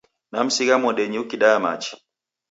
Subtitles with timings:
[0.31, 1.93] Namsigha modenyi ukidaya machi.